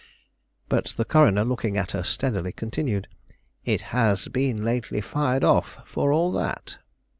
But 0.67 0.95
the 0.97 1.05
coroner, 1.05 1.43
looking 1.45 1.77
at 1.77 1.91
her 1.91 2.01
steadily, 2.01 2.51
continued: 2.53 3.07
"It 3.63 3.81
has 3.93 4.29
been 4.29 4.63
lately 4.65 4.99
fired 4.99 5.43
off, 5.43 5.77
for 5.85 6.11
all 6.11 6.31
that. 6.31 6.79